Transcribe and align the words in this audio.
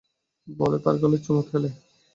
বলে 0.47 0.77
তার 0.83 0.95
গালে 1.01 1.17
চুমো 1.17 1.41
খেলে। 1.49 1.69